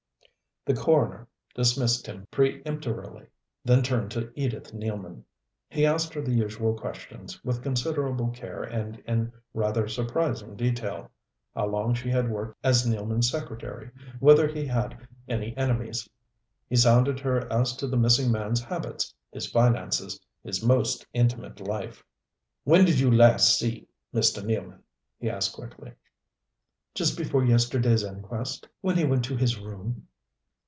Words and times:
The 0.63 0.75
coroner 0.75 1.27
dismissed 1.55 2.05
him 2.05 2.27
pre 2.29 2.61
emptorily, 2.67 3.25
then 3.65 3.81
turned 3.81 4.11
to 4.11 4.31
Edith 4.35 4.73
Nealman. 4.75 5.23
He 5.71 5.87
asked 5.87 6.13
her 6.13 6.21
the 6.21 6.35
usual 6.35 6.75
questions, 6.75 7.43
with 7.43 7.63
considerable 7.63 8.29
care 8.29 8.61
and 8.61 8.97
in 9.07 9.31
rather 9.55 9.87
surprising 9.87 10.55
detail 10.55 11.09
how 11.55 11.65
long 11.65 11.95
she 11.95 12.09
had 12.09 12.29
worked 12.29 12.59
as 12.63 12.85
Nealman's 12.87 13.27
secretary, 13.31 13.89
whether 14.19 14.47
he 14.47 14.67
had 14.67 15.07
any 15.27 15.57
enemies; 15.57 16.07
he 16.69 16.75
sounded 16.75 17.19
her 17.21 17.51
as 17.51 17.75
to 17.77 17.87
the 17.87 17.97
missing 17.97 18.31
man's 18.31 18.61
habits, 18.61 19.15
his 19.31 19.47
finances, 19.47 20.19
his 20.43 20.63
most 20.63 21.07
intimate 21.11 21.59
life. 21.59 22.03
"When 22.65 22.85
did 22.85 22.99
you 22.99 23.09
last 23.09 23.57
see 23.57 23.87
Mr. 24.13 24.43
Nealman?" 24.45 24.83
he 25.19 25.27
asked 25.27 25.55
quickly. 25.55 25.93
"Just 26.93 27.17
before 27.17 27.43
yesterday's 27.43 28.03
inquest 28.03 28.67
when 28.81 28.95
he 28.95 29.05
went 29.05 29.25
to 29.25 29.35
his 29.35 29.59
room." 29.59 30.05